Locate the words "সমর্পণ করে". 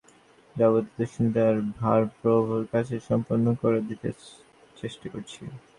2.99-3.79